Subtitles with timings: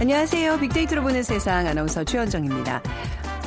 [0.00, 0.58] 안녕하세요.
[0.60, 2.82] 빅데이터로 보는 세상 아나운서 최현정입니다.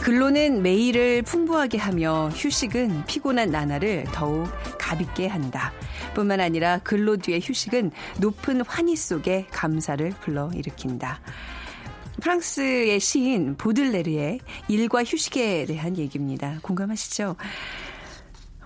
[0.03, 5.73] 근로는 매일을 풍부하게 하며 휴식은 피곤한 나날을 더욱 가볍게 한다.
[6.13, 7.89] 뿐만 아니라 근로 뒤의 휴식은
[8.21, 11.21] 높은 환희 속에 감사를 불러일으킨다.
[12.21, 16.59] 프랑스의 시인 보들레르의 일과 휴식에 대한 얘기입니다.
[16.61, 17.35] 공감하시죠?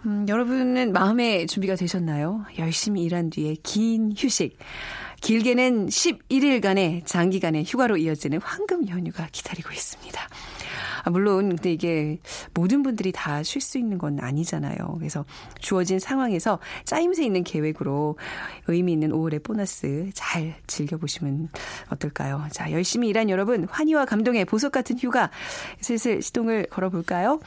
[0.06, 2.44] 음, 여러분은 마음의 준비가 되셨나요?
[2.60, 4.58] 열심히 일한 뒤에 긴 휴식.
[5.22, 10.22] 길게는 11일간의 장기간의 휴가로 이어지는 황금 연휴가 기다리고 있습니다.
[11.04, 12.20] 아, 물론 근데 이게
[12.54, 14.96] 모든 분들이 다 쉴 수 있는 건 아니잖아요.
[15.00, 15.26] 그래서
[15.60, 18.18] 주어진 상황에서 짜임새 있는 계획으로
[18.68, 21.50] 의미 있는 5월의 보너스 잘 즐겨보시면
[21.90, 22.46] 어떨까요?
[22.52, 25.32] 자, 열심히 일한 여러분 환희와 감동의 보석 같은 휴가
[25.80, 27.40] 슬슬 시동을 걸어볼까요?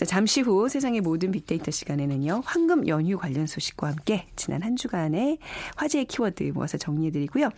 [0.00, 2.40] 자, 잠시 후 세상의 모든 빅데이터 시간에는요.
[2.46, 5.36] 황금 연휴 관련 소식과 함께 지난 한 주간의
[5.76, 7.50] 화제의 키워드 모아서 정리해드리고요.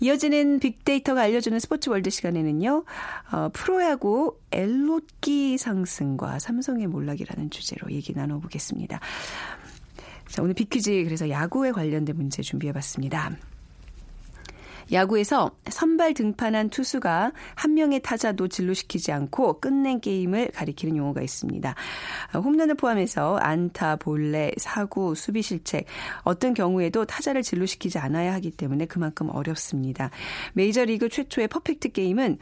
[0.00, 2.84] 이어지는 빅데이터가 알려주는 스포츠 월드 시간에는요.
[3.30, 8.98] 어, 프로야구 엘롯기 상승과 삼성의 몰락이라는 주제로 얘기 나눠보겠습니다.
[10.26, 13.36] 자, 오늘 빅퀴즈 그래서 야구에 관련된 문제 준비해봤습니다.
[14.92, 21.74] 야구에서 선발 등판한 투수가 한 명의 타자도 진루시키지 않고 끝낸 게임을 가리키는 용어가 있습니다.
[22.34, 25.86] 홈런을 포함해서 안타, 볼넷, 사구, 수비 실책
[26.22, 30.10] 어떤 경우에도 타자를 진루시키지 않아야 하기 때문에 그만큼 어렵습니다.
[30.54, 32.38] 메이저리그 최초의 퍼펙트 게임은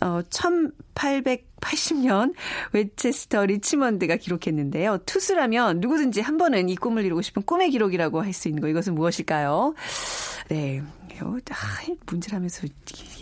[0.00, 2.34] 어, 1880년
[2.72, 4.98] 웨체스터 리치먼드가 기록했는데요.
[5.06, 8.94] 투수라면 누구든지 한 번은 이 꿈을 이루고 싶은 꿈의 기록이라고 할 수 있는 거 이것은
[8.94, 9.74] 무엇일까요?
[10.48, 10.82] 네.
[11.50, 12.66] 아, 문제를 하면서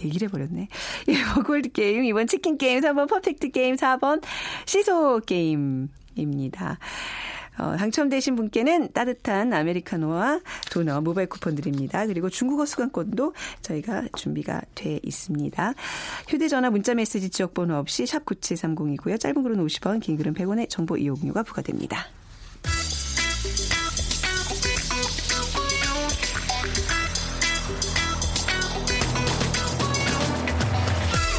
[0.05, 0.69] 얘기를 해버렸네.
[1.07, 4.23] 1번 콜드 게임, 2번 치킨 게임, 3번 퍼펙트 게임, 4번
[4.67, 6.79] 시소 게임입니다.
[7.59, 12.07] 어, 당첨되신 분께는 따뜻한 아메리카노와 도넛 모바일 쿠폰 드립니다.
[12.07, 13.33] 그리고 중국어 수강권도
[13.63, 15.73] 저희가 준비가 돼 있습니다.
[16.29, 19.19] 휴대전화 문자메시지 지역번호 없이 샵 9730이고요.
[19.19, 22.07] 짧은 글은 50원, 긴 글은 100원의 정보 이용료가 부과됩니다.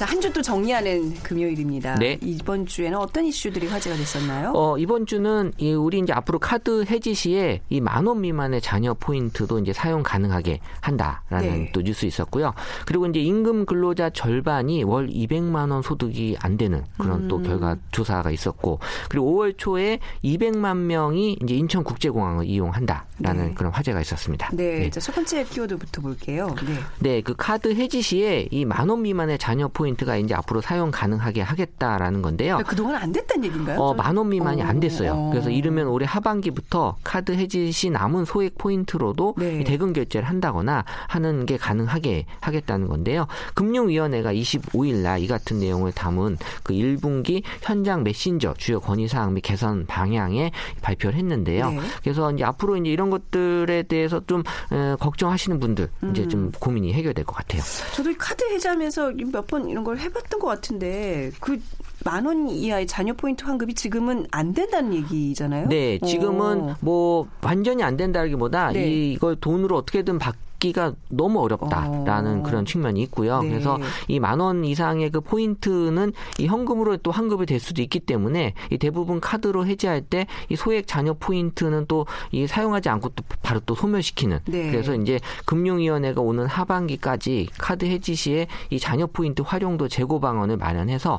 [0.00, 1.96] 자, 한 주 또 정리하는 금요일입니다.
[1.96, 2.16] 네.
[2.22, 4.52] 이번 주에는 어떤 이슈들이 화제가 됐었나요?
[4.54, 8.94] 어, 이번 주는 이 우리 이제 앞으로 카드 해지 시에 이 만 원 미만의 자녀
[8.94, 11.72] 포인트도 이제 사용 가능하게 한다라는 네.
[11.74, 12.54] 또 뉴스 있었고요.
[12.86, 17.28] 그리고 이제 임금 근로자 절반이 월 200만 원 소득이 안 되는 그런 음.
[17.28, 18.78] 또 결과 조사가 있었고
[19.10, 23.54] 그리고 5월 초에 200만 명이 이제 인천 국제공항을 이용한다라는 네.
[23.54, 24.48] 그런 화제가 있었습니다.
[24.54, 26.54] 네, 자, 첫 번째 키워드부터 볼게요.
[26.64, 26.74] 네.
[27.00, 30.90] 네, 그 카드 해지 시에 이 만 원 미만의 잔여 포인트 가 이제 앞으로 사용
[30.90, 32.54] 가능하게 하겠다라는 건데요.
[32.56, 33.78] 그러니까 그동안 안 됐다는 얘기인가요?
[33.78, 35.12] 어, 만원 미만이 어, 안 됐어요.
[35.12, 35.30] 어.
[35.30, 39.60] 그래서 이르면 올해 하반기부터 카드 해지 시 남은 소액 포인트로도 네.
[39.60, 43.26] 이 대금 결제를 한다거나 하는 게 가능하게 하겠다는 건데요.
[43.54, 49.42] 금융위원회가 25일 날 이 같은 내용을 담은 그 1분기 현장 메신저 주요 건의 사항 및
[49.42, 51.70] 개선 방향에 발표를 했는데요.
[51.70, 51.80] 네.
[52.02, 56.28] 그래서 이제 앞으로 이제 이런 것들에 대해서 좀 에, 걱정하시는 분들 이제 음.
[56.30, 57.60] 좀 고민이 해결될 것 같아요.
[57.94, 61.58] 저도 이 카드 해지하면서 몇 번 이런 걸 해봤던 것 같은데 그
[62.04, 65.68] 만 원 이하의 자녀 포인트 환급이 지금은 안 된다는 얘기잖아요.
[65.68, 66.76] 네, 지금은 어.
[66.80, 68.88] 뭐 완전히 안 된다기보다 네.
[68.90, 72.42] 이, 이걸 돈으로 어떻게든 받 기가 너무 어렵다라는 어.
[72.44, 73.40] 그런 측면이 있고요.
[73.42, 73.48] 네.
[73.48, 73.78] 그래서
[74.08, 78.78] 이 만 원 이상의 그 포인트는 이 현금으로 또 환급이 될 수도 있기 때문에 이
[78.78, 83.74] 대부분 카드로 해지할 때 이 소액 잔여 포인트는 또 이 사용하지 않고 또 바로 또
[83.74, 84.40] 소멸시키는.
[84.44, 84.70] 네.
[84.70, 91.18] 그래서 이제 금융위원회가 오는 하반기까지 카드 해지 시에 이 잔여 포인트 활용도 제고 방안을 마련해서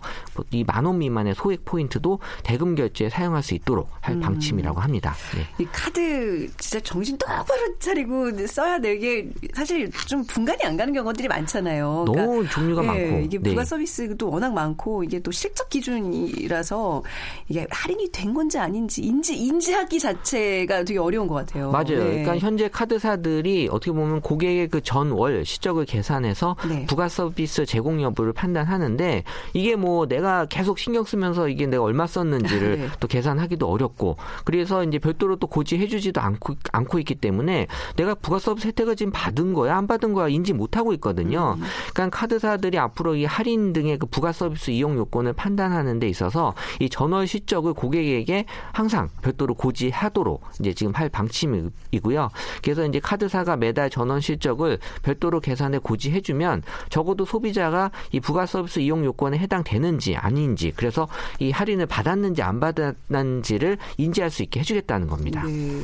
[0.51, 4.19] 이 만 원 미만의 소액 포인트도 대금 결제에 사용할 수 있도록 할 음.
[4.21, 5.15] 방침이라고 합니다.
[5.35, 5.63] 네.
[5.63, 12.05] 이 카드 진짜 정신 똑바로 차리고 써야 되게 사실 좀 분간이 안 가는 경우들이 많잖아요.
[12.07, 13.19] 너무 종류가 예, 많고.
[13.25, 13.49] 이게 네.
[13.49, 17.03] 부가 서비스도 워낙 많고 이게 또 실적 기준이라서
[17.49, 21.71] 이게 할인이 된 건지 아닌지 인지 인지하기 자체가 되게 어려운 것 같아요.
[21.71, 21.85] 맞아요.
[21.85, 22.23] 네.
[22.23, 26.85] 그러니까 현재 카드사들이 어떻게 보면 고객의 그 전월 실적을 계산해서 네.
[26.85, 29.23] 부가 서비스 제공 여부를 판단하는데
[29.53, 32.87] 이게 뭐 내가 계속 신경 쓰면서 이게 내가 얼마 썼는지를 네.
[32.99, 38.67] 또 계산하기도 어렵고 그래서 이제 별도로 또 고지해주지도 않고 않고 있기 때문에 내가 부가 서비스
[38.67, 41.55] 혜택을 지금 받은 거야 안 받은 거야 인지 못하고 있거든요.
[41.59, 41.63] 음.
[41.93, 46.89] 그러니까 카드사들이 앞으로 이 할인 등의 그 부가 서비스 이용 요건을 판단하는 데 있어서 이
[46.89, 52.29] 전월 실적을 고객에게 항상 별도로 고지하도록 이제 지금 할 방침이고요.
[52.63, 59.05] 그래서 이제 카드사가 매달 전원 실적을 별도로 계산해 고지해주면 적어도 소비자가 이 부가 서비스 이용
[59.05, 61.07] 요건에 해당되는지 아닌지 그래서
[61.39, 65.43] 이 할인을 받았는지 안 받았는지를 인지할 수 있게 해주겠다는 겁니다.
[65.45, 65.83] 네.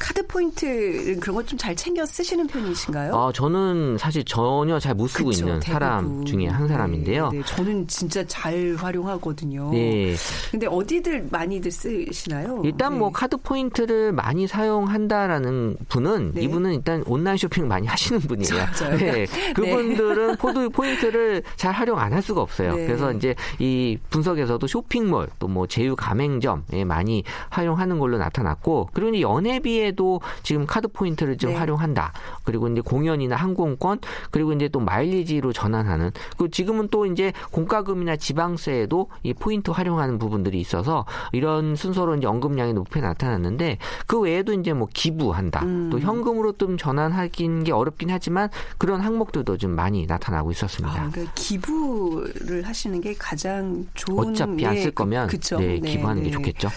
[0.00, 3.12] 카드 포인트 그런 것 좀 잘 챙겨 쓰시는 편이신가요?
[3.12, 6.24] 어, 저는 사실 전혀 잘 못 쓰고 그쵸, 있는 사람 대부분.
[6.26, 7.28] 중에 한 사람인데요.
[7.30, 9.70] 네, 네, 저는 진짜 잘 활용하거든요.
[9.72, 10.14] 네.
[10.50, 12.62] 근데 어디들 많이들 쓰시나요?
[12.64, 12.98] 일단 네.
[12.98, 16.42] 뭐 카드 포인트를 많이 사용한다라는 분은 네.
[16.42, 18.54] 이분은 일단 온라인 쇼핑 많이 하시는 분이에요.
[18.80, 18.96] 맞아요.
[18.96, 19.26] 네.
[19.54, 22.74] 그분들은 카드 포인트를 잘 활용 안 할 수가 없어요.
[22.74, 22.86] 네.
[22.86, 29.20] 그래서 이제 이 분석에서도 쇼핑몰 또 뭐 제휴 가맹점에 많이 활용하는 걸로 나타났고 그리고 이제
[29.22, 31.56] 연회비에 도 지금 카드 포인트를 좀 네.
[31.56, 32.12] 활용한다.
[32.44, 33.98] 그리고 이제 공연이나 항공권
[34.30, 40.60] 그리고 이제 또 마일리지로 전환하는 그리고 지금은 또 이제 공과금이나 지방세에도 이 포인트 활용하는 부분들이
[40.60, 45.64] 있어서 이런 순서로 이제 언급량이 높게 나타났는데 그 외에도 이제 뭐 기부한다.
[45.64, 45.90] 음.
[45.90, 48.48] 또 현금으로 좀 전환하긴 게 어렵긴 하지만
[48.78, 51.02] 그런 항목들도 좀 많이 나타나고 있었습니다.
[51.02, 55.58] 아, 그러니까 기부를 하시는 게 가장 좋은 어차피 안 예, 쓸 거면 그쵸?
[55.58, 56.32] 네, 네, 기부하는 게 네.
[56.32, 56.68] 좋겠죠.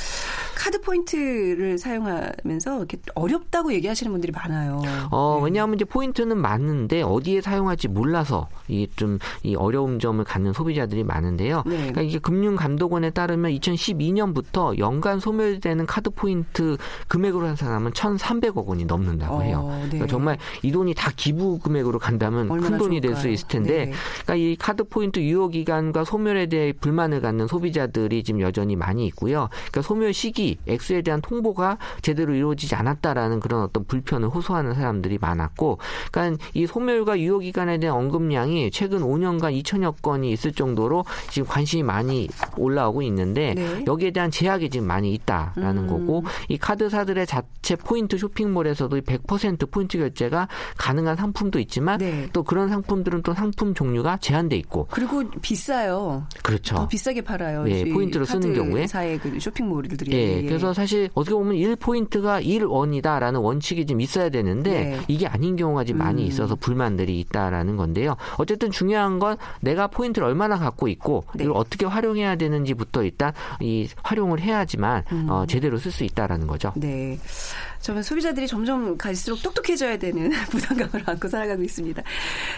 [0.55, 4.81] 카드 포인트를 사용하면서 이렇게 어렵다고 얘기하시는 분들이 많아요.
[5.11, 5.45] 어, 네.
[5.45, 11.63] 왜냐하면 이제 포인트는 맞는데 어디에 사용할지 몰라서 이 좀이 어려움 점을 갖는 소비자들이 많은데요.
[11.65, 11.77] 네.
[11.77, 16.77] 그러니까 이게 금융감독원에 따르면 2012년부터 연간 소멸되는 카드 포인트
[17.07, 19.61] 금액으로 한 사람은 1,300억 원이 넘는다고 해요.
[19.63, 19.89] 어, 네.
[19.89, 23.33] 그러니까 정말 이 돈이 다 기부 금액으로 간다면 큰 돈이 될 수?
[23.33, 23.94] 있을 텐데 네.
[24.23, 29.50] 그러니까 이 카드 포인트 유효 기간과 소멸에 대해 불만을 갖는 소비자들이 지금 여전히 많이 있고요.
[29.51, 35.80] 그러니까 소멸 시기, 액수에 대한 통보가 제대로 이루어지지 않았다라는 그런 어떤 불편을 호소하는 사람들이 많았고,
[36.12, 41.84] 그러니까 이 소멸과 유효 기간에 대한 언급량이 최근 5년간 2천여 건이 있을 정도로 지금 관심이
[41.84, 43.84] 많이 올라오고 있는데 네.
[43.88, 45.88] 여기에 대한 제약이 지금 많이 있다라는 음.
[45.88, 50.48] 거고 이 카드사들의 자체 포인트 쇼핑몰에서도 100% 포인트 결제가
[50.78, 52.28] 가능한 상품도 있지만 네.
[52.34, 56.25] 또 그런 상품들은 또 상품 종류가 제한돼 있고 그리고 비싸요.
[56.42, 56.75] 그렇죠.
[56.75, 57.63] 더 비싸게 팔아요.
[57.63, 58.88] 네, 이 포인트로 쓰는 경우에.
[58.88, 60.12] 사의 그 쇼핑몰들이.
[60.12, 65.00] 예, 그래서 사실 어떻게 보면 1포인트가 1원이다라는 원칙이 좀 있어야 되는데 네.
[65.07, 66.27] 이게 아닌 경우가 지금 많이 음.
[66.27, 68.15] 있어서 불만들이 있다라는 건데요.
[68.38, 71.44] 어쨌든 중요한 건 내가 포인트를 얼마나 갖고 있고 네.
[71.44, 75.27] 이걸 어떻게 활용해야 되는지부터 일단 이 활용을 해야지만 음.
[75.30, 76.74] 어, 제대로 쓸 수 있다라는 거죠.
[76.75, 77.18] 네.
[77.83, 82.01] 저는 소비자들이 점점 갈수록 똑똑해져야 되는 부담감을 안고 살아가고 있습니다.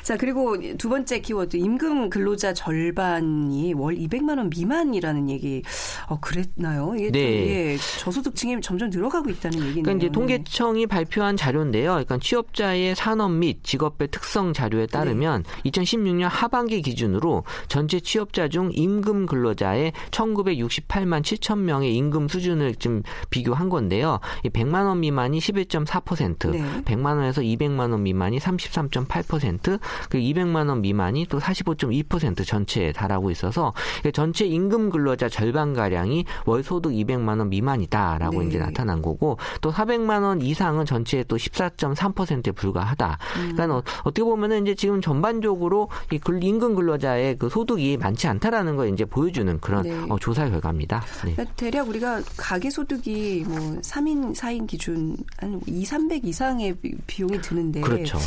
[0.03, 5.63] 자, 그리고 두 번째 키워드, 임금 근로자 절반이 월 200만 원 미만이라는 얘기,
[6.07, 6.93] 어, 그랬나요?
[6.95, 7.71] 이게 좀, 네.
[7.71, 9.83] 예, 저소득층이 점점 늘어가고 있다는 얘기네요.
[9.83, 10.11] 그러니까 이제 네.
[10.11, 11.89] 통계청이 발표한 자료인데요.
[11.91, 15.71] 그러니까 취업자의 산업 및 직업별 특성 자료에 따르면 네.
[15.71, 23.69] 2016년 하반기 기준으로 전체 취업자 중 임금 근로자의 1968만 7천 명의 임금 수준을 좀 비교한
[23.69, 24.19] 건데요.
[24.43, 26.63] 이 100만 원 미만 이 11.4%, 네.
[26.83, 29.79] 100만 원에서 200만 원 미만이 33.8%,
[30.09, 33.73] 그리고 200만 원 미만이 또 45.2% 전체에 달하고 있어서
[34.13, 38.47] 전체 임금 근로자 절반 가량이 월 소득 200만 원 미만이다라고 네.
[38.47, 43.17] 이제 나타난 거고 또 400만 원 이상은 전체의 또 14.3%에 불과하다.
[43.33, 48.75] 그러니까 어, 어떻게 보면은 이제 지금 전반적으로 이 근- 임금 근로자의 그 소득이 많지 않다라는
[48.75, 50.05] 걸 이제 보여주는 그런 네.
[50.09, 51.01] 어, 조사 결과입니다.
[51.25, 51.33] 네.
[51.33, 55.04] 그러니까 대략 우리가 가계 소득이 뭐 3인, 4인 기준
[55.37, 58.17] 한 2, 300 이상의 비- 비용이 드는데 그렇죠.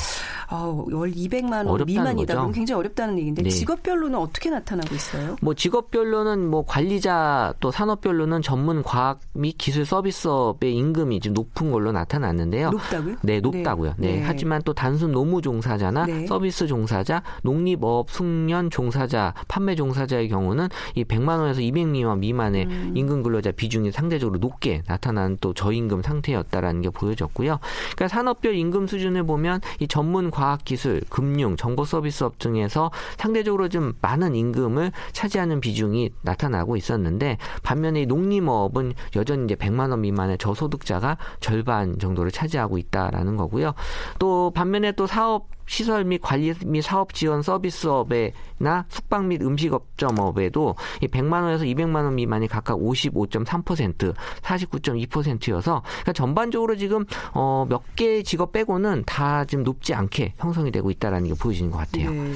[0.49, 0.56] 아,
[0.92, 2.35] 월 200만 원 미만이다.
[2.35, 2.40] 거죠.
[2.40, 3.50] 그럼 굉장히 어렵다는 얘기인데 네.
[3.50, 5.37] 직업별로는 어떻게 나타나고 있어요?
[5.42, 11.92] 뭐 직업별로는 뭐 관리자 또 산업별로는 전문 과학 및 기술 서비스업의 임금이 좀 높은 걸로
[11.92, 12.70] 나타났는데요.
[12.70, 13.16] 높다고요?
[13.23, 13.94] 네, 높다고요.
[13.99, 14.16] 네.
[14.16, 14.23] 네.
[14.25, 16.26] 하지만 또 단순 노무 종사자나 네.
[16.26, 22.92] 서비스 종사자, 농립업, 숙련 종사자, 판매 종사자의 경우는 이 100만 원에서 200만 원 미만의 음.
[22.97, 27.58] 임금 근로자 비중이 상대적으로 높게 나타나는 또 저임금 상태였다라는 있다라는 게 보여졌고요.
[27.96, 33.94] 그러니까 산업별 임금 수준을 보면 이 전문 과학 기술, 금융, 정보 서비스업 등에서 상대적으로 좀
[34.00, 41.16] 많은 임금을 차지하는 비중이 나타나고 있었는데 반면에 이 농림업은 여전히 이제 100만 원 미만의 저소득자가
[41.40, 43.75] 절반 정도를 차지하고 있다라는 거고요.
[44.18, 51.06] 또 반면에 또 사업 시설 및 관리 및 사업 지원 서비스업에나 숙박 및 음식업점업에도 이
[51.06, 59.04] 100만 원에서 200만 원 미만이 각각 55.3%, 49.2%여서 그러니까 전반적으로 지금 어 몇개 직업 빼고는
[59.06, 62.10] 다 지금 높지 않게 형성이 되고 있다라는 게 보여지는 것 같아요.
[62.10, 62.32] 네.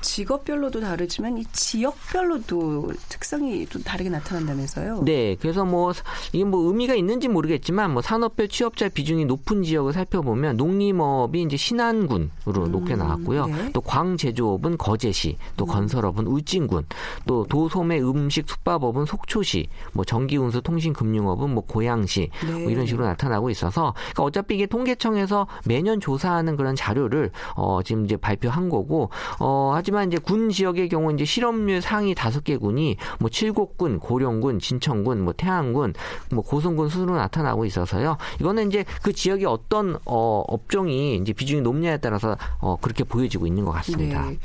[0.00, 5.02] 직업별로도 다르지만 이 지역별로도 특성이 좀 다르게 나타난다면서요?
[5.04, 5.92] 네, 그래서 뭐
[6.32, 12.64] 이게 뭐 의미가 있는지 모르겠지만 뭐 산업별 취업자 비중이 높은 지역을 살펴보면 농림업이 이제 신안군으로
[12.64, 13.46] 음, 높게 나왔고요.
[13.46, 13.70] 네.
[13.72, 16.86] 또 광제조업은 거제시, 또 건설업은 울진군,
[17.26, 22.52] 또 도소매 음식 숙박업은 속초시, 뭐 전기운수 통신금융업은 뭐 고양시 네.
[22.52, 28.04] 뭐 이런 식으로 나타나고 있어서 그러니까 어차피 이게 통계청에서 매년 조사하는 그런 자료를 어 지금
[28.04, 32.98] 이제 발표한 거고 어 하지만 이제 군 지역의 경우 이제 실업률 상위 다섯 개 군이
[33.20, 35.94] 뭐 칠곡군, 고령군, 진천군, 뭐 태안군,
[36.30, 38.18] 뭐 고성군 순으로 나타나고 있어서요.
[38.38, 43.64] 이거는 이제 그 지역의 어떤 어 업종이 이제 비중이 높냐에 따라서 어 그렇게 보여지고 있는
[43.64, 44.26] 것 같습니다.
[44.28, 44.36] 네.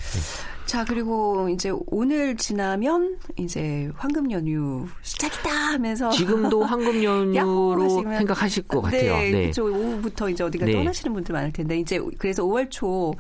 [0.65, 8.63] 자, 그리고 이제 오늘 지나면 이제 황금 연휴 시작이다 하면서 지금도 황금 연휴로 하시면- 생각하실
[8.63, 9.13] 것 같아요.
[9.17, 9.41] 네, 네.
[9.41, 9.65] 그렇죠.
[9.65, 10.72] 오후부터 이제 어디가 네.
[10.74, 13.13] 떠나시는 분들 많을 텐데 이제 그래서 5월 초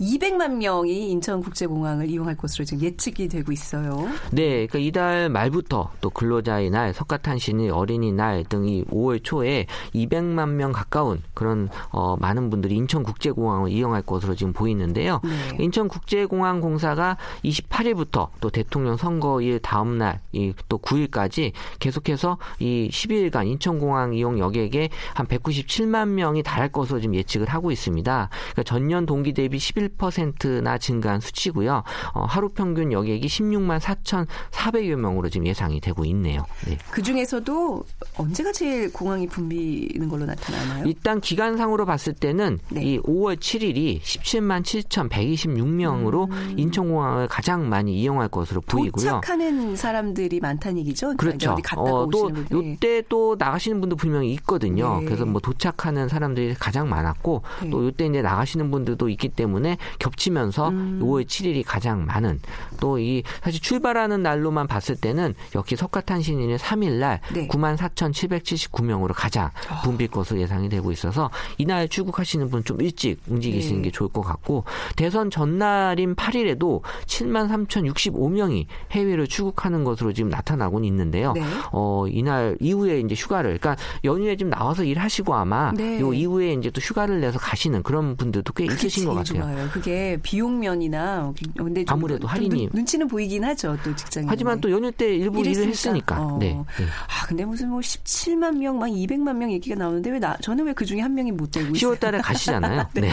[0.00, 4.08] 200만 명이 인천국제공항을 이용할 것으로 지금 예측이 되고 있어요.
[4.30, 10.72] 네, 그러니까 이달 말부터 또 근로자의 날, 석가탄신일, 어린이날 등 이 5월 초에 200만 명
[10.72, 15.20] 가까운 그런 어, 많은 분들이 인천국제공항을 이용할 것으로 지금 보이는데요.
[15.24, 15.62] 네.
[15.64, 24.38] 인천국제공항 공사가 28일부터 또 대통령 선거일 다음 날, 이또 9일까지 계속해서 이 12일간 인천공항 이용
[24.38, 28.28] 여객에 한 197만 명이 달할 것으로 지금 예측을 하고 있습니다.
[28.30, 31.82] 그러니까 전년 동기 대비 11%나 증가한 수치고요.
[32.12, 36.44] 어, 하루 평균 여객이 16만 4,400여 명으로 지금 예상이 되고 있네요.
[36.66, 36.76] 네.
[36.90, 37.82] 그 중에서도
[38.16, 40.84] 언제가 제일 공항이 붐비는 걸로 나타나나요?
[40.86, 42.82] 일단 기간상으로 봤을 때는 네.
[42.82, 49.06] 이 5월 7일이 17만 7,126명으로 인천공항을 가장 많이 이용할 것으로 보이고요.
[49.06, 49.20] 음.
[49.20, 51.16] 도착하는 사람들이 많다는 얘기죠.
[51.16, 51.52] 그렇죠.
[51.52, 52.70] 어디 갔다가 어, 또 오시는 분들.
[52.72, 54.98] 요때 또 나가시는 분도 분명히 있거든요.
[55.00, 55.06] 네.
[55.06, 57.70] 그래서 뭐 도착하는 사람들이 가장 많았고 네.
[57.70, 61.00] 또 요때 이제 나가시는 분들도 있기 때문에 겹치면서 음.
[61.02, 62.40] 5월 7일이 가장 많은
[62.80, 67.46] 또 이 사실 출발하는 날로만 봤을 때는 역시 석가탄신일의 3일 날 네.
[67.46, 69.50] 9만 4,779명으로 가장
[69.84, 73.88] 붐빌 것으로 예상이 되고 있어서 이날 출국하시는 분 좀 일찍 움직이시는 네.
[73.88, 74.64] 게 좋을 것 같고
[74.96, 81.32] 대선 전날인 8일 에도 7만 3,065명이 해외로 출국하는 것으로 지금 나타나고는 있는데요.
[81.34, 81.42] 네.
[81.72, 86.00] 어, 이날 이후에 이제 휴가를, 그러니까 연휴에 지금 나와서 일하시고 아마 네.
[86.00, 89.42] 요 이후에 이제 또 휴가를 내서 가시는 그런 분들도 꽤 있으신 것 같아요.
[89.42, 89.68] 좋아요.
[89.72, 93.76] 그게 비용면이나 근데 좀 아무래도 좀 할인이- 눈, 눈치는 보이긴 하죠.
[93.84, 94.28] 또 직장인.
[94.28, 95.68] 하지만 또 연휴 때 일부 일을.
[95.68, 96.20] 했으니까.
[96.20, 96.36] 어.
[96.38, 96.54] 네.
[96.78, 96.84] 네.
[96.84, 100.72] 아 근데 무슨 뭐 17만 명, 막 200만 명 얘기가 나오는데 왜 나 저는 왜
[100.72, 101.92] 그 중에 한 명이 못 되고 있어요?
[101.94, 102.86] 10월 달에 가시잖아요.
[102.94, 103.10] 네.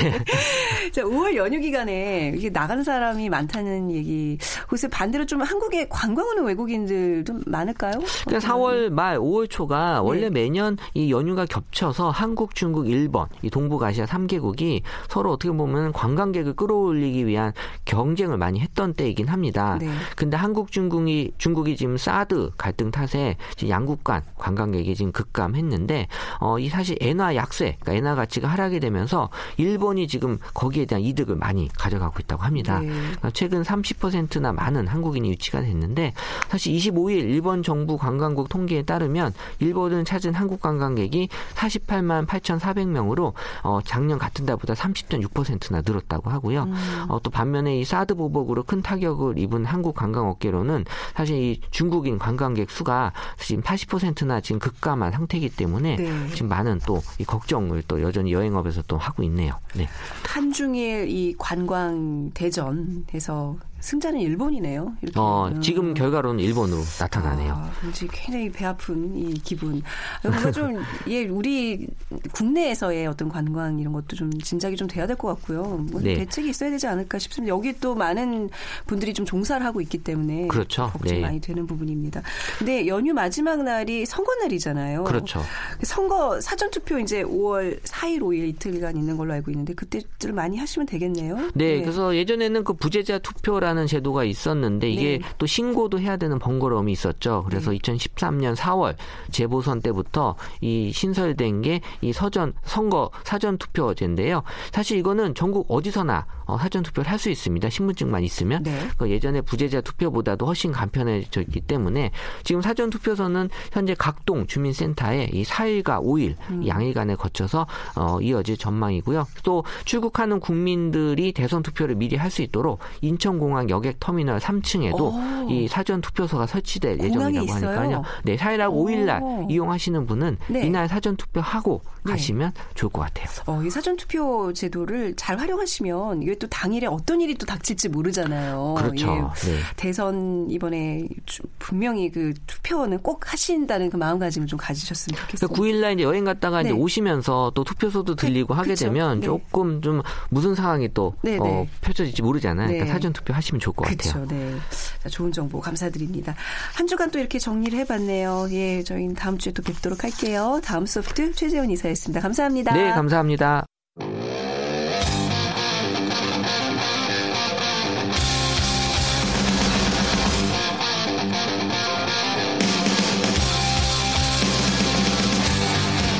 [0.91, 4.37] 자, 5월 연휴 기간에 이게 나가는 사람이 많다는 얘기.
[4.67, 7.93] 글쎄 반대로 좀 한국에 관광 오는 외국인들도 많을까요?
[8.25, 10.29] 그러니까 4월 말 5월 초가 원래 네.
[10.29, 17.25] 매년 이 연휴가 겹쳐서 한국, 중국, 일본 이 동북아시아 3개국이 서로 어떻게 보면 관광객을 끌어올리기
[17.27, 17.53] 위한
[17.85, 19.77] 경쟁을 많이 했던 때이긴 합니다.
[19.79, 19.89] 네.
[20.15, 26.07] 근데 한국, 중국이 중국이 지금 사드 갈등 탓에 지금 양국 간 관광객이 지금 급감했는데
[26.39, 31.35] 어 이 사실 엔화 약세, 그러니까 엔화 가치가 하락이 되면서 일본이 지금 거기에 대한 이득을
[31.35, 32.79] 많이 가져가고 있다고 합니다.
[32.79, 32.91] 네.
[33.17, 36.13] 그러니까 최근 30%나 많은 한국인이 유치가 됐는데
[36.49, 44.19] 사실 25일 일본 정부 관광국 통계에 따르면 일본을 찾은 한국 관광객이 48만 8,400명으로 어, 작년
[44.19, 46.63] 같은 달보다 30.6%나 늘었다고 하고요.
[46.63, 47.05] 음.
[47.09, 52.19] 어, 또 반면에 이 사드 보복으로 큰 타격을 입은 한국 관광 업계로는 사실 이 중국인
[52.19, 56.27] 관광객 수가 지금 80%나 지금 급감한 상태이기 때문에 네.
[56.29, 59.59] 지금 많은 또 이 걱정을 또 여전히 여행업에서 또 하고 있네요.
[59.75, 59.87] 네.
[60.27, 64.93] 한중일 이 관광 대전 에서 승자는 일본이네요.
[65.15, 65.61] 어, 음.
[65.61, 67.53] 지금 결과로는 일본으로 나타나네요.
[67.53, 67.71] 아,
[68.11, 69.83] 굉장히 배 아픈 이 기분.
[70.23, 71.85] 뭔가 좀, 예, 우리
[72.33, 75.63] 국내에서의 어떤 관광 이런 것도 좀 진작이 좀 돼야 될 것 같고요.
[75.91, 76.15] 뭐 네.
[76.15, 77.55] 대책이 있어야 되지 않을까 싶습니다.
[77.55, 78.49] 여기 또 많은
[78.87, 80.47] 분들이 좀 종사를 하고 있기 때문에.
[80.47, 80.89] 그렇죠.
[80.91, 81.21] 걱정 네.
[81.21, 82.23] 많이 되는 부분입니다.
[82.57, 85.03] 근데 연휴 마지막 날이 선거 날이잖아요.
[85.03, 85.41] 그렇죠.
[85.83, 90.87] 선거 사전 투표 이제 5월 4일, 5일 이틀간 있는 걸로 알고 있는데 그때들 많이 하시면
[90.87, 91.51] 되겠네요.
[91.53, 95.25] 네, 그래서 예전에는 그 부재자 투표라는 투표라는 제도가 있었는데 이게 네.
[95.37, 97.43] 또 신고도 해야 되는 번거로움이 있었죠.
[97.47, 98.95] 그래서 2013년 4월
[99.31, 104.43] 재보선 때부터 이 신설된 게 이 서전 선거 사전 투표제인데요.
[104.71, 107.69] 사실 이거는 전국 어디서나 어, 사전 투표를 할 수 있습니다.
[107.69, 108.61] 신분증만 있으면.
[108.63, 108.87] 네.
[108.97, 112.11] 그 예전에 부재자 투표보다도 훨씬 간편해져 있기 때문에
[112.43, 116.67] 지금 사전 투표서는 현재 각동 주민센터에 이 4일과 5일 음.
[116.67, 117.65] 양일간에 거쳐서
[117.95, 119.25] 어, 이어질 전망이고요.
[119.43, 125.49] 또 출국하는 국민들이 대선 투표를 미리 할 수 있도록 인천공항 여객 터미널 3층에도 오.
[125.49, 127.51] 이 사전 투표소가 설치될 예정이라고?
[127.51, 128.03] 하니까요.
[128.23, 128.85] 네, 4일하고 오.
[128.85, 130.65] 5일날 이용하시는 분은 네.
[130.65, 132.11] 이날 사전 투표하고 네.
[132.13, 133.27] 가시면 좋을 것 같아요.
[133.47, 138.75] 어, 이 사전 투표 제도를 잘 활용하시면 이게 또 당일에 어떤 일이 또 닥칠지 모르잖아요.
[138.77, 139.31] 그렇죠.
[139.47, 139.51] 예.
[139.51, 139.59] 네.
[139.75, 145.49] 대선 이번에 주- 분명히 그 투표는 꼭 하신다는 그 마음가짐을 좀 가지셨으면 좋겠어요.
[145.49, 146.69] 그러니까 9일날 이제 여행 갔다가 네.
[146.69, 148.85] 이제 오시면서 또 투표소도 들리고 하게 그쵸.
[148.85, 149.25] 되면 네.
[149.25, 151.69] 조금 좀 무슨 상황이 또 네, 어, 네.
[151.81, 152.67] 펼쳐질지 모르잖아요.
[152.67, 152.73] 네.
[152.73, 154.25] 그러니까 사전 투표 하시 면 좋을 것 같아요.
[154.25, 154.33] 그렇죠.
[154.33, 154.55] 네.
[155.01, 156.35] 자, 좋은 정보 감사드립니다.
[156.73, 158.47] 한 주간 또 이렇게 정리를 해봤네요.
[158.51, 160.59] 예, 저희는 다음 주에 또 뵙도록 할게요.
[160.63, 162.21] 다음 소프트 최재원 이사였습니다.
[162.21, 162.73] 감사합니다.
[162.73, 163.65] 네, 감사합니다.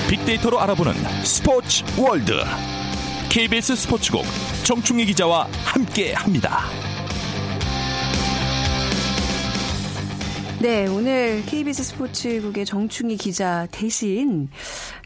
[0.09, 2.33] 빅데이터로 알아보는 스포츠 월드
[3.29, 4.23] KBS 스포츠국
[4.63, 6.63] 정충희 기자와 함께 합니다.
[10.65, 14.49] 네, 오늘 KBS 스포츠국의 정충희 기자 대신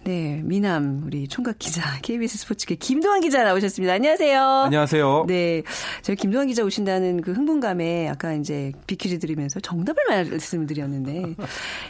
[0.03, 3.93] 네, 미남 우리 총각 기자 KBS 스포츠국의 김도환 기자 나오셨습니다.
[3.93, 4.41] 안녕하세요.
[4.41, 5.25] 안녕하세요.
[5.27, 5.63] 네,
[6.01, 11.35] 저희 김도환 기자 오신다는 그 흥분감에 아까 이제 퀴즈 드리면서 정답을 말씀드렸는데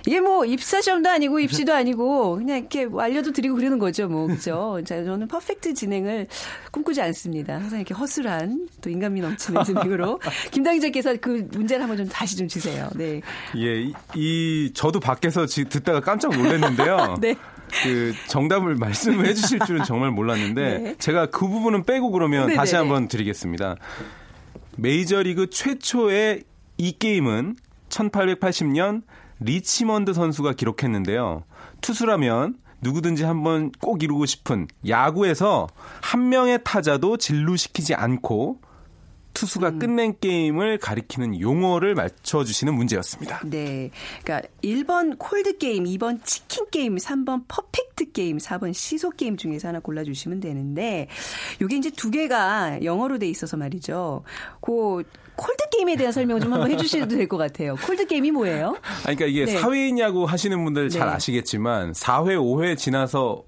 [0.08, 4.28] 이게 뭐 입사 시험도 아니고 입시도 아니고 그냥 이렇게 뭐 알려도 드리고 그러는 거죠, 뭐
[4.28, 4.82] 그죠?
[4.86, 6.28] 자, 저는 퍼펙트 진행을
[6.72, 7.56] 꿈꾸지 않습니다.
[7.56, 10.20] 항상 이렇게 허술한 또 인간미 넘치는 진행으로
[10.52, 12.90] 김도환 기자께서 그 문제를 한번 좀 다시 좀 주세요.
[12.96, 13.22] 네,
[13.56, 17.18] 예, 이, 이 저도 밖에서 지, 듣다가 깜짝 놀랐는데요.
[17.22, 17.36] 네.
[17.84, 20.96] 그 정답을 말씀을 해주실 줄은 정말 몰랐는데 네.
[20.98, 22.56] 제가 그 부분은 빼고 그러면 네네네.
[22.56, 23.76] 다시 한번 드리겠습니다.
[24.78, 26.44] 메이저리그 최초의
[26.78, 27.58] 이 게임은
[27.90, 29.04] 1880년
[29.40, 31.44] 리치먼드 선수가 기록했는데요.
[31.82, 35.68] 투수라면 누구든지 한번 꼭 이루고 싶은 야구에서
[36.02, 38.62] 한 명의 타자도 진루시키지 않고
[39.40, 39.80] 투수가 음.
[39.80, 43.40] 끝낸 게임을 가리키는 용어를 맞춰주시는 문제였습니다.
[43.46, 43.90] 네.
[44.22, 49.80] 그러니까 1번 콜드 게임, 2번 치킨 게임, 3번 퍼펙트 게임, 4번 시소 게임 중에서 하나
[49.80, 51.08] 골라 주시면 되는데
[51.62, 54.24] 요게 이제 두 개가 영어로 돼 있어서 말이죠.
[54.60, 55.04] 그
[55.38, 57.76] 콜드 게임에 대한 설명을 좀 한번 해 주셔도 될 것 같아요.
[57.86, 58.76] 콜드 게임이 뭐예요?
[59.06, 60.00] 아니, 그러니까 이게 네.
[60.00, 61.14] 야구 하시는 분들 잘 네.
[61.14, 63.44] 아시겠지만 4회, 5회 지나서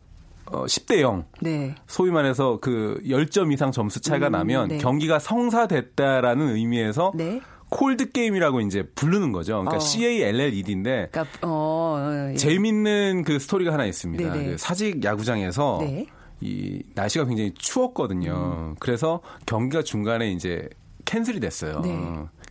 [0.52, 1.76] 어, 10대 0 네.
[1.88, 4.78] 소위 말해서 그 10점 이상 점수 차이가 음, 나면 네.
[4.78, 7.42] 경기가 성사됐다라는 의미에서 네.
[7.70, 9.54] 콜드 게임이라고 이제 부르는 거죠.
[9.54, 9.80] 그러니까 어.
[9.80, 12.36] CALLED인데 그러니까 어, 어, 예.
[12.36, 14.34] 재밌는 그 스토리가 하나 있습니다.
[14.34, 14.46] 네네.
[14.46, 16.06] 그 사직 야구장에서 네.
[16.42, 18.76] 이 날씨가 굉장히 추웠거든요.
[18.80, 20.68] 그래서 경기가 중간에 이제
[21.06, 21.82] cancel이 됐어요.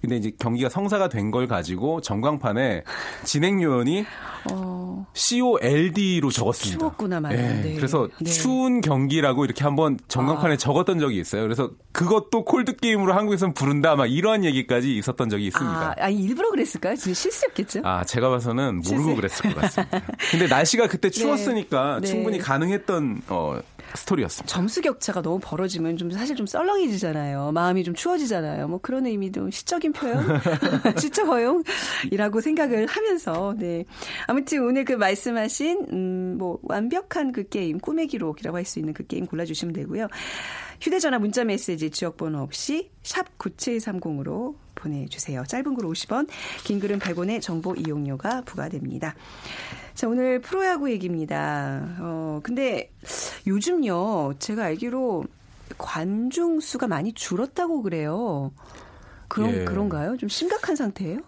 [0.03, 0.09] 네.
[0.09, 2.83] 근데 이제 경기가 성사가 된 걸 가지고 전광판에
[3.25, 4.05] 진행 요원이
[4.51, 6.79] 어, COLD로 적었습니다.
[6.79, 7.43] 추웠구나 말이에요.
[7.45, 7.75] 예, 네.
[7.75, 8.31] 그래서 네.
[8.31, 10.57] 추운 경기라고 이렇게 한번 전광판에 아.
[10.57, 11.43] 적었던 적이 있어요.
[11.43, 15.77] 그래서 그것도 콜드 게임으로 한국에서는 부른다 막 이러한 얘기까지 있었던 적이 있습니다.
[15.91, 16.97] 아, 아, 일부러 그랬을까요?
[16.97, 17.83] 지금 실수였겠죠?
[17.85, 19.17] 아, 제가 봐서는 모르고 실수.
[19.17, 20.01] 그랬을 것 같습니다.
[20.31, 22.07] 근데 날씨가 그때 추웠으니까 네.
[22.09, 23.61] 충분히 가능했던 어,
[23.96, 24.53] 스토리였습니다.
[24.53, 27.53] 점수 격차가 너무 벌어지면 좀 사실 좀 썰렁해지잖아요.
[27.53, 28.68] 마음이 좀 추워지잖아요.
[28.68, 30.24] 뭐 그런 의미도 시적인 표현,
[30.98, 33.85] 시적 허용이라고 생각을 하면서 네
[34.26, 39.07] 아무튼 오늘 그 말씀하신 음 뭐 완벽한 그 게임 꿈의 기록이라고 할 수 있는 그
[39.07, 40.07] 게임 골라주시면 되고요.
[40.81, 45.45] 휴대전화 문자 메시지 지역번호 없이 샵 9730으로 보내주세요.
[45.47, 46.29] 짧은 글 50원,
[46.64, 49.14] 긴 글은 100원의 정보 이용료가 부과됩니다.
[49.95, 51.97] 자, 오늘 프로야구 얘기입니다.
[52.01, 52.90] 어, 근데
[53.47, 55.25] 요즘요, 제가 알기로
[55.79, 58.53] 관중 수가 많이 줄었다고 그래요.
[59.29, 59.64] 그런, 예.
[59.64, 60.16] 그런가요?
[60.16, 61.21] 좀 심각한 상태예요?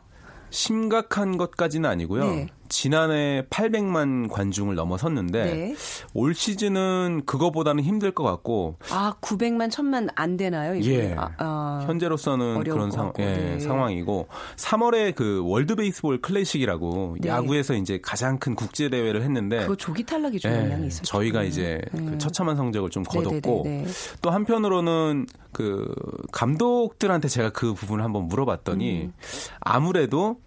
[0.50, 2.30] 심각한 것까지는 아니고요.
[2.30, 2.48] 네.
[2.72, 5.74] 지난해 800만 관중을 넘어섰는데 네.
[6.14, 10.74] 올 시즌은 그거보다는 힘들 것 같고 아, 900만, 1000만 안 되나요?
[10.74, 11.10] 이게?
[11.10, 11.14] 예.
[11.14, 11.84] 아, 아.
[11.86, 13.58] 현재로서는 그런 것 상, 예, 네.
[13.60, 17.28] 상황이고 3월에 그 월드 베이스볼 클래식이라고 네.
[17.28, 21.04] 야구에서 이제 가장 큰 국제 대회를 했는데 그거 조기 탈락이 좀 예, 영향이 있었죠.
[21.04, 23.90] 저희가 이제 그 처참한 성적을 좀 거뒀고 네네네.
[24.22, 25.94] 또 한편으로는 그
[26.32, 29.12] 감독들한테 제가 그 부분을 한번 물어봤더니 음.
[29.60, 30.38] 아무래도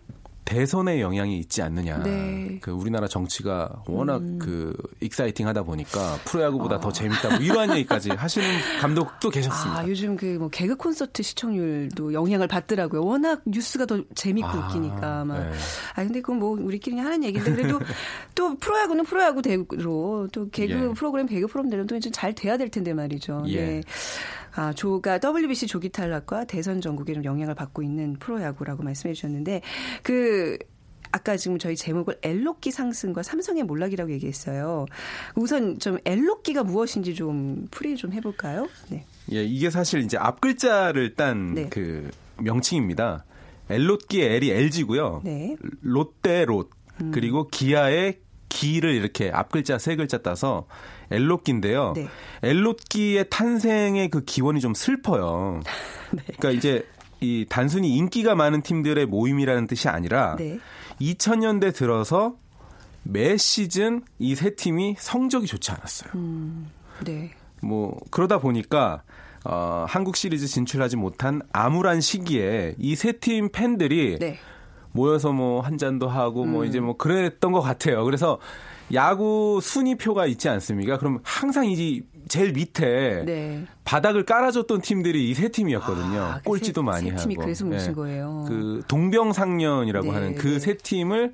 [0.45, 2.03] 대선의 영향이 있지 않느냐.
[2.03, 2.59] 네.
[2.61, 6.79] 그 우리나라 정치가 워낙 그 익사이팅하다 보니까 프로야구보다 어.
[6.79, 7.29] 더 재밌다.
[7.29, 8.47] 뭐 이러한 얘기까지 하시는
[8.79, 9.79] 감독도 계셨습니다.
[9.81, 13.03] 아, 요즘 그 뭐 개그 콘서트 시청률도 영향을 받더라고요.
[13.03, 15.39] 워낙 뉴스가 더 재밌고 아, 웃기니까 막.
[15.39, 15.51] 네.
[15.95, 17.79] 아 근데 그건 뭐 우리끼리 하는 얘기인데 그래도
[18.35, 20.93] 또 프로야구는 프로야구 대로 또 개그 예.
[20.93, 23.43] 프로그램 개그 프로그램대로 또 이제 잘 돼야 될 텐데 말이죠.
[23.47, 23.65] 예.
[23.65, 23.81] 네.
[24.55, 29.61] 아, 조가 WBC 조기 탈락과 대선 전국에 좀 영향을 받고 있는 프로야구라고 말씀해 주셨는데
[30.01, 30.57] 그
[31.11, 34.85] 아까 지금 저희 제목을 엘로끼 상승과 삼성의 몰락이라고 얘기했어요.
[35.35, 38.67] 우선 좀 엘로끼가 무엇인지 좀 풀이 좀 해볼까요?
[38.89, 39.05] 네.
[39.31, 41.69] 예, 이게 사실 이제 앞 글자를 딴 네.
[41.69, 43.23] 그 명칭입니다.
[43.69, 45.21] 엘롯기 의 L이 LG고요.
[45.23, 45.55] 네.
[45.81, 46.69] 롯데 롯
[47.11, 48.19] 그리고 기아의
[48.55, 50.65] 기를 이렇게 앞 글자 세 글자 따서
[51.11, 51.93] 엘롯기인데요.
[51.95, 52.07] 네.
[52.41, 55.59] 엘롯기의 탄생의 그 기원이 좀 슬퍼요.
[56.11, 56.23] 네.
[56.37, 56.87] 그러니까 이제
[57.19, 60.59] 이 단순히 인기가 많은 팀들의 모임이라는 뜻이 아니라 네.
[61.01, 62.35] 2000년대 들어서
[63.03, 66.11] 매 시즌 이 세 팀이 성적이 좋지 않았어요.
[67.05, 67.31] 네.
[67.61, 69.03] 뭐 그러다 보니까
[69.43, 74.39] 어, 한국 시리즈 진출하지 못한 암울한 시기에 이 세 팀 팬들이 네.
[74.95, 78.03] 모여서 뭐 한 잔도 하고 뭐 이제 뭐 그랬던 것 같아요.
[78.05, 78.39] 그래서
[78.93, 80.97] 야구 순위표가 있지 않습니까?
[80.97, 83.65] 그럼 항상 이 제일 밑에 네.
[83.83, 86.21] 바닥을 깔아줬던 팀들이 이 세 팀이었거든요.
[86.21, 87.21] 아, 그 꼴찌도 세- 많이 세 하고.
[87.21, 87.93] 팀이 그래서 모신 예.
[87.95, 88.45] 거예요.
[88.47, 90.35] 그 동병상련이라고 네, 하는 네.
[90.35, 91.33] 그세 팀을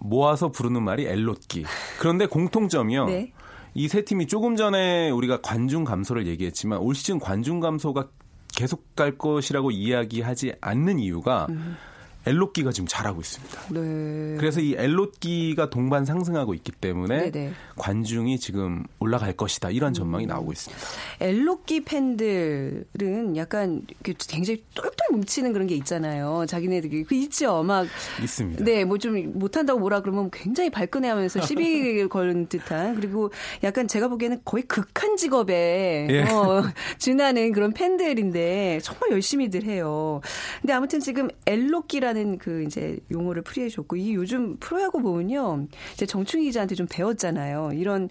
[0.00, 1.64] 모아서 부르는 말이 엘롯기.
[1.98, 3.06] 그런데 공통점이요.
[3.06, 3.32] 네.
[3.74, 8.08] 이세 팀이 조금 전에 우리가 관중 감소를 얘기했지만 올 시즌 관중 감소가
[8.54, 11.76] 계속 갈 것이라고 이야기하지 않는 이유가 음.
[12.26, 13.60] 엘롯기가 지금 잘하고 있습니다.
[13.70, 14.36] 네.
[14.38, 17.52] 그래서 이 엘롯기가 동반 상승하고 있기 때문에 네네.
[17.76, 20.84] 관중이 지금 올라갈 것이다 이런 전망이 나오고 있습니다.
[21.20, 26.46] 엘로끼 팬들은 약간 굉장히 똘똘 뭉치는 그런 게 있잖아요.
[26.48, 27.62] 자기네들이 그 있죠.
[27.62, 27.86] 막
[28.22, 28.64] 있습니다.
[28.64, 33.30] 네, 뭐 좀 못한다고 뭐라 그러면 굉장히 발끈해하면서 시비 거는 듯한 그리고
[33.62, 36.22] 약간 제가 보기에는 거의 극한 직업에 예.
[36.22, 36.62] 어,
[36.98, 40.22] 준하는 그런 팬들인데 정말 열심히들 해요.
[40.62, 46.44] 근데 아무튼 지금 엘로끼라는 그 이제 용어를 풀이해 줬고 이 요즘 프로야구 보면요, 이제 정충희
[46.46, 47.72] 기자한테 좀 배웠잖아요.
[47.74, 48.08] 이런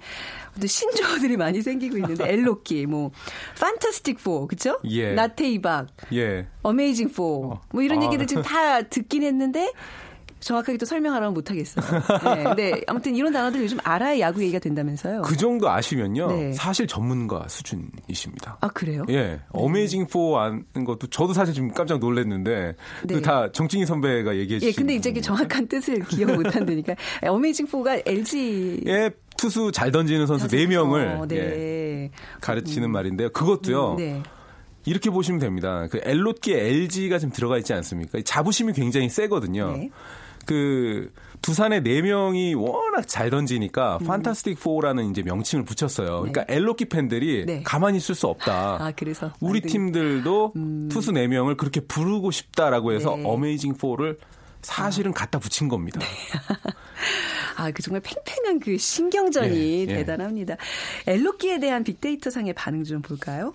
[0.63, 3.11] 신조어들이 많이 생기고 있는데 엘로끼, 뭐
[3.59, 4.79] 판타스틱 4, 그쵸?
[4.85, 5.13] 예.
[5.13, 6.47] 나테이박, 예.
[6.61, 8.05] 어메이징 4, 뭐 이런 아.
[8.05, 9.71] 얘기들 지금 다 듣긴 했는데
[10.43, 11.85] 정확하게 또 설명하라면 못하겠어요.
[12.35, 15.21] 네, 근데 아무튼 이런 단어들 요즘 알아야 야구 얘기가 된다면서요.
[15.23, 16.27] 그 정도 아시면요.
[16.27, 16.53] 네.
[16.53, 18.57] 사실 전문가 수준이십니다.
[18.61, 19.05] 아 그래요?
[19.09, 22.75] 예, 어메이징 4 아는 것도 저도 사실 좀 깜짝 놀랐는데
[23.05, 23.15] 네.
[23.15, 25.13] 그다 정진희 선배가 얘기해 주신 예, 근데 이제.
[25.23, 26.95] 정확한 뜻을 기억 못 한다니까.
[27.21, 31.37] 어메이징 4가 LG 예, 투수 잘 던지는 선수 네 명을 어, 네.
[31.37, 33.29] 예, 가르치는 말인데요.
[33.29, 33.95] 그것도요.
[33.97, 34.21] 네.
[34.85, 35.87] 이렇게 보시면 됩니다.
[35.89, 38.19] 그 엘롯기에 LG가 지금 들어가 있지 않습니까?
[38.19, 39.71] 이 자부심이 굉장히 세거든요.
[39.77, 39.89] 네.
[40.45, 44.07] 그 두산의 네 명이 워낙 잘 던지니까 음.
[44.07, 46.19] 판타스틱 4라는 이제 명칭을 붙였어요.
[46.21, 47.63] 그러니까 엘로키 팬들이 네.
[47.63, 48.77] 가만히 있을 수 없다.
[48.83, 50.53] 아, 그래서 우리 만든- 팀들도
[50.89, 53.23] 투수 네 명을 그렇게 부르고 싶다라고 해서 네.
[53.25, 54.17] 어메이징 4를
[54.61, 55.99] 사실은 갖다 붙인 겁니다.
[57.57, 59.85] 아, 그 정말 팽팽한 그 신경전이 예, 예.
[59.85, 60.55] 대단합니다.
[61.05, 63.53] 엘로끼에 대한 빅데이터 상의 반응 좀 볼까요?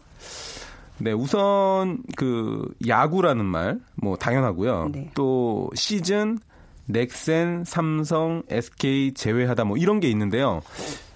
[0.98, 4.90] 네, 우선 그 야구라는 말 뭐 당연하고요.
[4.92, 5.10] 네.
[5.14, 6.38] 또 시즌,
[6.88, 10.62] 넥센, 삼성, SK 제외하다 뭐 이런 게 있는데요.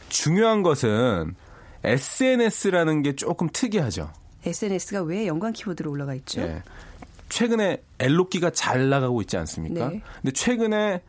[0.09, 1.35] 중요한 것은
[1.83, 4.13] SNS라는 게 조금 특이하죠.
[4.45, 6.43] SNS가 왜 연관 키워드로 올라가 있죠?
[6.43, 6.63] 예.
[7.29, 9.89] 최근에 엘로끼가 잘 나가고 있지 않습니까?
[9.89, 10.03] 네.
[10.21, 11.03] 근데 최근에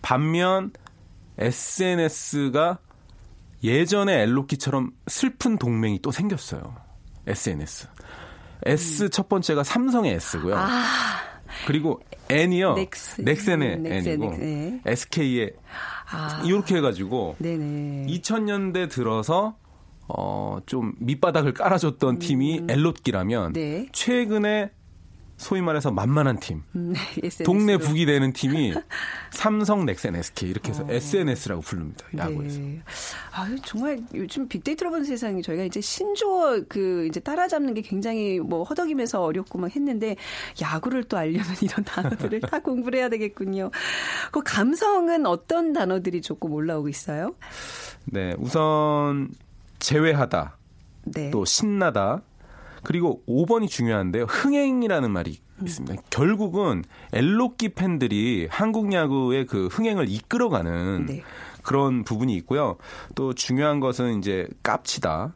[0.00, 0.70] 반면
[1.38, 2.78] SNS가
[3.64, 6.76] 예전에 엘로끼처럼 슬픈 동맹이 또 생겼어요.
[7.26, 7.88] SNS.
[8.66, 10.54] S 첫 번째가 삼성의 S고요.
[10.54, 10.58] 음.
[10.58, 12.74] 아, 그리고 N이요.
[12.74, 13.20] 넥스.
[13.22, 14.80] 넥센의 음, 넥센, N이고 네.
[14.84, 15.52] SK의
[16.10, 16.42] 아.
[16.44, 18.06] 이렇게 해가지고 네네.
[18.08, 19.56] 2000년대 들어서
[20.08, 23.52] 어, 좀 밑바닥을 깔아줬던 팀이 엘롯기라면 음.
[23.52, 23.86] 네.
[23.92, 24.70] 최근에
[25.38, 27.44] 소위 말해서 만만한 팀, 음, 로.
[27.44, 28.74] 동네 북이 되는 팀이
[29.30, 32.04] 삼성, 넥센, SK 이렇게 해서 SNS라고 부릅니다.
[32.16, 32.58] 야구에서.
[32.58, 32.62] 어.
[32.62, 32.82] 네.
[33.32, 38.64] 아, 정말 요즘 빅데이터로 보는 세상이 저희가 이제 신조어 그 이제 따라잡는 게 굉장히 뭐
[38.64, 40.16] 허덕이면서 어렵고 막 했는데
[40.60, 43.70] 야구를 또 알려면 이런 단어들을 다 공부를 해야 되겠군요.
[44.32, 47.36] 그 감성은 어떤 단어들이 조금 올라오고 있어요?
[48.06, 49.30] 네, 우선
[49.78, 50.56] 제외하다,
[51.04, 51.30] 네.
[51.30, 52.22] 또 신나다,
[52.88, 54.24] 그리고 5번이 중요한데요.
[54.24, 55.66] 흥행이라는 말이 음.
[55.66, 56.02] 있습니다.
[56.08, 61.22] 결국은 엘로끼 팬들이 한국 야구의 그 흥행을 이끌어가는 네.
[61.62, 62.78] 그런 부분이 있고요.
[63.14, 65.34] 또 중요한 것은 이제 깝치다.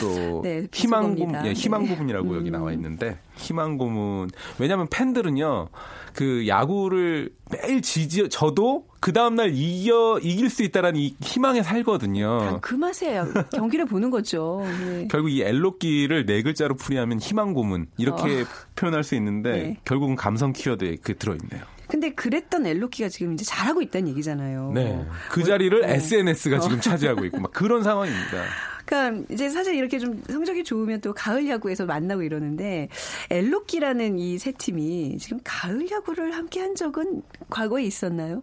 [0.00, 1.46] 또 네, 희망 고문.
[1.46, 1.88] 예, 희망 네.
[1.90, 2.52] 고문이라고 여기 음.
[2.52, 4.30] 나와 있는데 희망 고문.
[4.58, 5.68] 왜냐하면 팬들은요
[6.14, 12.38] 그 야구를 매일 지지 저도 그 다음 날 이겨 이길 수 있다라는 이 희망에 살거든요.
[12.40, 14.62] 다그 맛에 경기를 보는 거죠.
[14.64, 15.08] 네.
[15.10, 18.44] 결국 이 엘로끼를 네 글자로 풀이하면 희망 고문 이렇게
[18.76, 19.54] 표현할 수 있는데 어.
[19.54, 19.76] 네.
[19.84, 21.62] 결국은 감성 키워드에 그 들어있네요.
[21.86, 24.72] 근데 그랬던 엘로키가 지금 이제 잘하고 있다는 얘기잖아요.
[24.74, 25.86] 네, 그 자리를 어.
[25.86, 28.42] SNS가 지금 차지하고 있고 막 그런 상황입니다.
[28.84, 32.88] 그러니까 이제 사실 이렇게 좀 성적이 좋으면 또 가을 야구에서 만나고 이러는데
[33.30, 38.42] 엘로키라는 이 세 팀이 지금 가을 야구를 함께 한 적은 과거에 있었나요?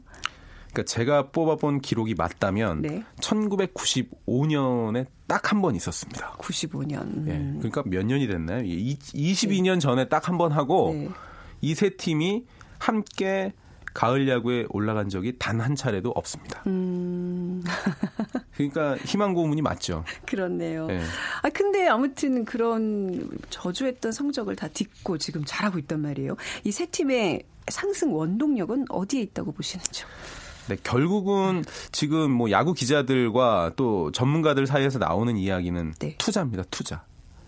[0.73, 3.03] 그러니까 제가 뽑아본 기록이 맞다면 네.
[3.19, 6.31] 1995년에 딱 한 번 있었습니다.
[6.39, 7.27] 95년.
[7.27, 8.63] 예, 그러니까 몇 년이 됐나요?
[8.65, 11.09] 이- 22년 전에 딱 한 번 하고 네.
[11.61, 12.45] 이세 팀이
[12.79, 13.53] 함께
[13.93, 16.63] 가을 야구에 올라간 적이 단 한 차례도 없습니다.
[16.67, 17.61] 음,
[18.55, 20.03] 그러니까 희망 고문이 맞죠.
[20.25, 20.87] 그렇네요.
[20.89, 21.01] 예.
[21.43, 26.35] 아 근데 아무튼 그런 저주했던 성적을 다 딛고 지금 잘하고 있단 말이에요.
[26.63, 30.07] 이 세 팀의 상승 원동력은 어디에 있다고 보시는지요?
[30.69, 36.15] 네, 결국은 지금 뭐 야구 기자들과 또 전문가들 사이에서 나오는 이야기는 네.
[36.17, 37.03] 투자입니다, 투자.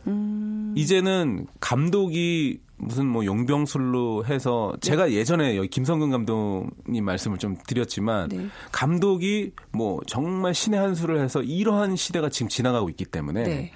[0.08, 8.30] 음, 이제는 감독이 무슨 뭐 용병술로 해서 제가 예전에 여기 김성근 감독님 말씀을 좀 드렸지만
[8.30, 8.48] 네.
[8.72, 13.72] 감독이 뭐 정말 신의 한 수를 해서 이러한 시대가 지금 지나가고 있기 때문에 네.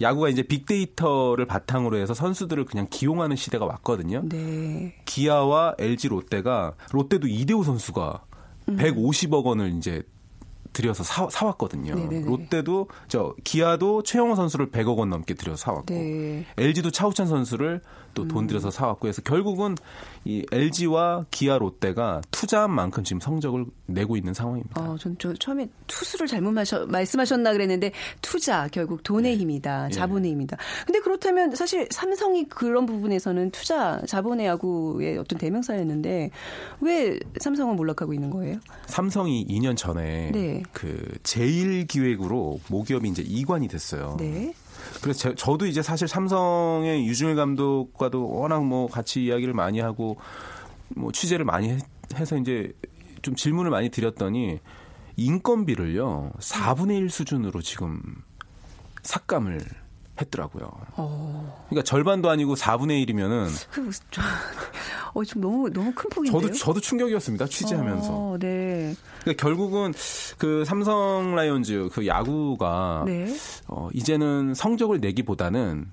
[0.00, 4.22] 야구가 이제 빅데이터를 바탕으로 해서 선수들을 그냥 기용하는 시대가 왔거든요.
[4.24, 4.94] 네.
[5.04, 8.24] 기아와 LG 롯데가 롯데도 이대호 선수가
[8.68, 8.76] 음.
[8.76, 10.02] 150억 원을 이제
[10.72, 11.94] 들여서 사, 사왔거든요.
[11.94, 12.26] 네네네.
[12.26, 16.46] 롯데도 저 기아도 최영호 선수를 100억 원 넘게 들여서 사왔고 네.
[16.56, 17.82] LG도 차우찬 선수를
[18.14, 18.28] 또 음.
[18.28, 19.76] 돈 들여서 사왔고 해서 결국은
[20.24, 24.80] 이 LG와 기아 롯데가 투자한 만큼 지금 성적을 내고 있는 상황입니다.
[24.80, 30.56] 어, 전, 저 처음에 투수를 잘못 마셔, 말씀하셨나 그랬는데 투자 결국 돈의 힘이다, 자본의 힘이다.
[30.86, 36.30] 근데 그렇다면 사실 삼성이 그런 부분에서는 투자, 자본의 야구의 어떤 대명사였는데
[36.80, 38.58] 왜 삼성은 몰락하고 있는 거예요?
[38.86, 40.62] 삼성이 2년 전에 네.
[40.72, 44.16] 그 제일 기획으로 모기업이 이제 이관이 됐어요.
[44.18, 44.54] 네.
[45.02, 50.16] 그래서 제- 저도 이제 사실 삼성의 유중일 감독과도 워낙 뭐 같이 이야기를 많이 하고
[50.88, 51.78] 뭐 취재를 많이 해-
[52.14, 52.72] 해서 이제
[53.22, 54.58] 좀 질문을 많이 드렸더니
[55.16, 58.00] 인건비를요 4분의 1 수준으로 지금
[59.02, 59.60] 삭감을
[60.22, 60.70] 했더라고요.
[60.96, 64.22] 어, 그러니까 절반도 아니고 4분의 1이면은 그, 저,
[65.14, 66.40] 어, 지금 너무, 너무 큰 폭인데요?
[66.40, 68.08] 저도 저도 충격이었습니다 취재하면서.
[68.10, 68.94] 어, 네.
[69.20, 69.92] 그러니까 결국은
[70.38, 73.34] 그 삼성 라이온즈 그 야구가 네.
[73.68, 75.90] 어, 이제는 성적을 내기보다는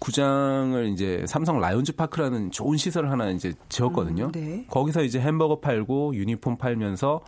[0.00, 4.26] 구장을 이제 삼성 라이온즈 파크라는 좋은 시설을 하나 이제 지었거든요.
[4.26, 4.66] 음, 네.
[4.68, 7.20] 거기서 이제 햄버거 팔고 유니폼 팔면서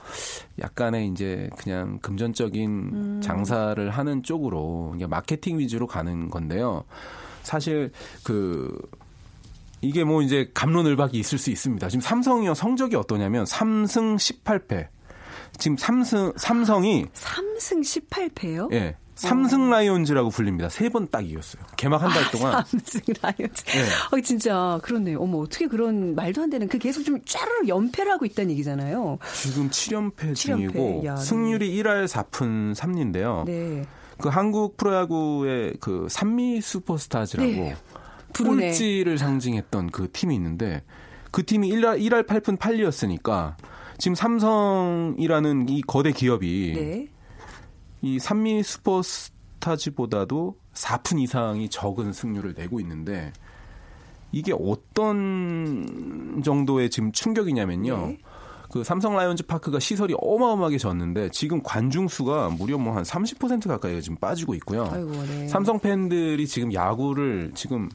[0.61, 3.21] 약간의 이제 그냥 금전적인 음.
[3.23, 6.85] 장사를 하는 쪽으로 그냥 마케팅 위주로 가는 건데요.
[7.43, 7.93] 사실
[8.25, 8.77] 그
[9.83, 11.89] 이게 뭐 이제 감론을박이 있을 수 있습니다.
[11.89, 14.89] 지금 삼성이요 성적이 어떠냐면 3승 18패.
[15.59, 18.73] 지금 삼승 삼성이 3승 18패요?
[18.73, 18.97] 예.
[19.29, 20.69] 삼승 라이온즈라고 불립니다.
[20.69, 21.63] 세 번 딱 이겼어요.
[21.77, 22.65] 개막 한 달 동안.
[22.67, 23.65] 삼승 라이온즈.
[23.65, 23.85] 네.
[24.11, 25.19] 어, 진짜 그렇네요.
[25.21, 29.19] 어머 어떻게 그런 말도 안 되는 그 계속 좀 짜르르 연패를 하고 있다는 얘기잖아요.
[29.35, 30.73] 지금 7연패 칠연패.
[30.73, 31.21] 중이고 야, 네.
[31.23, 33.45] 승률이 1할 4푼 3리인데요.
[33.47, 33.85] 네.
[34.19, 37.77] 그 한국 프로야구의 그 산미 슈퍼스타즈라고 네.
[38.33, 38.69] 부르네.
[38.69, 40.83] 꼴찌를 상징했던 그 팀이 있는데
[41.31, 43.55] 그 팀이 1할, 1할 8푼 8리였으니까
[43.99, 47.09] 지금 삼성이라는 이 거대 기업이 네.
[48.03, 53.33] 이 산미 슈퍼스타즈보다도 4푼 이상이 적은 승률을 내고 있는데
[54.33, 58.07] 이게 어떤 정도의 지금 충격이냐면요.
[58.09, 58.19] 네.
[58.71, 64.01] 그 삼성 라이온즈 파크가 시설이 어마어마하게 졌는데 지금 관중 수가 무려 뭐 한 30% 가까이가
[64.01, 64.89] 지금 빠지고 있고요.
[64.91, 65.47] 아이고, 네.
[65.47, 67.91] 삼성 팬들이 지금 야구를 지금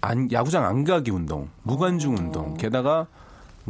[0.00, 3.06] 안, 야구장 안 가기 운동, 무관중 운동, 게다가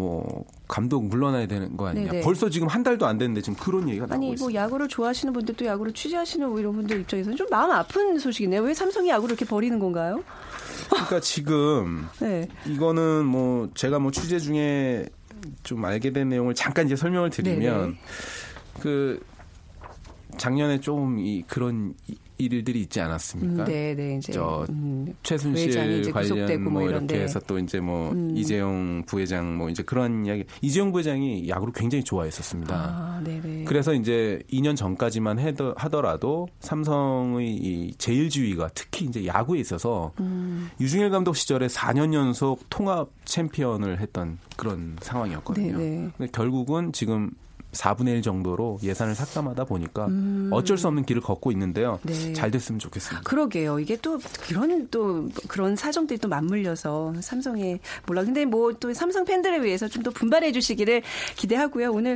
[0.00, 2.10] 뭐 감독 물러나야 되는 거 아니냐.
[2.12, 2.24] 네네.
[2.24, 4.48] 벌써 지금 한 달도 안 됐는데 지금 그런 얘기가 나오고 아니 있어요.
[4.48, 8.62] 뭐 야구를 좋아하시는 분들 또 야구를 취재하시는 뭐 이런 분들 입장에서는 좀 마음 아픈 소식이네요.
[8.62, 10.22] 왜 삼성이 야구를 이렇게 버리는 건가요?
[10.88, 12.48] 그러니까 지금 네.
[12.66, 15.06] 이거는 뭐 제가 뭐 취재 중에
[15.62, 17.94] 좀 알게 된 내용을 잠깐 이제 설명을 드리면 네네.
[18.80, 19.20] 그
[20.38, 23.64] 작년에 좀 이 그런 이- 일들이 있지 않았습니까?
[23.64, 27.20] 음, 네, 네, 이제 저 음, 최순실 이제 관련 뭐 뭐 이렇게.
[27.20, 28.36] 해서 또 이제 뭐 음.
[28.36, 32.74] 이재용 부회장 뭐 이제 그런 이야기 이재용 부회장이 야구를 굉장히 좋아했었습니다.
[32.74, 33.64] 아, 네, 네.
[33.64, 40.70] 그래서 이제 2년 전까지만 해도, 하더라도 삼성의 이 제일주의가 특히 이제 야구에 있어서 음.
[40.80, 45.76] 유중일 감독 시절에 4년 연속 통합 챔피언을 했던 그런 상황이었거든요.
[45.76, 46.10] 네, 네.
[46.16, 47.30] 근데 결국은 지금
[47.72, 50.08] 4분의 1 정도로 예산을 삭감하다 보니까
[50.50, 52.00] 어쩔 수 없는 길을 걷고 있는데요.
[52.06, 52.12] 음.
[52.12, 52.32] 네.
[52.32, 53.22] 잘 됐으면 좋겠습니다.
[53.22, 53.78] 그러게요.
[53.78, 58.24] 이게 또 그런 또 그런 사정들이 또 맞물려서 삼성에 몰라.
[58.24, 61.02] 근데 뭐 또 삼성 팬들을 위해서 좀 더 분발해 주시기를
[61.36, 61.90] 기대하고요.
[61.92, 62.14] 오늘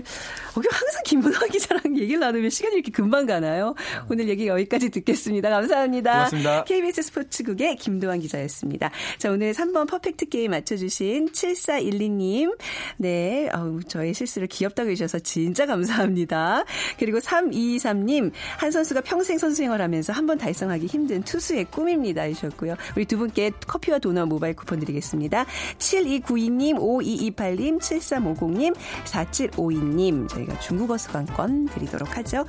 [0.56, 3.74] 어, 항상 김문화 기자랑 얘기를 나누면 시간이 이렇게 금방 가나요?
[4.08, 5.50] 오늘 얘기 여기까지 듣겠습니다.
[5.50, 6.12] 감사합니다.
[6.12, 6.64] 고맙습니다.
[6.64, 8.90] KBS 스포츠국의 김도환 기자였습니다.
[9.18, 12.56] 자, 오늘 3번 퍼펙트 게임 맞춰주신 7412님.
[12.96, 16.64] 네, 아우, 저의 실수를 귀엽다고 해주셔서 진짜 감사합니다.
[16.98, 22.22] 그리고 3223님, 한 선수가 평생 선수 생활하면서 한 번 달성하기 힘든 투수의 꿈입니다.
[22.22, 22.76] 해주셨고요.
[22.96, 25.44] 우리 두 분께 커피와 도넛 모바일 쿠폰 드리겠습니다.
[25.76, 32.46] 7292님, 5228님, 7350님, 4752님, 저희가 중국어 수강권 드리도록 하죠.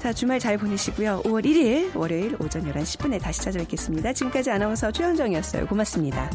[0.00, 1.20] 자, 주말 잘 보내시고요.
[1.24, 4.14] 5월 1일 월요일 오전 11시 10분에 다시 찾아뵙겠습니다.
[4.14, 5.66] 지금까지 아나운서 최현정이었어요.
[5.66, 6.30] 고맙습니다.